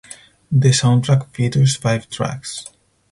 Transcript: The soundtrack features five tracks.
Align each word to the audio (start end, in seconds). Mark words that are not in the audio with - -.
The 0.51 0.69
soundtrack 0.69 1.27
features 1.29 1.75
five 1.75 2.09
tracks. 2.09 2.65